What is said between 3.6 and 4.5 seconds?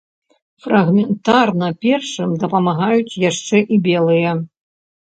і белыя.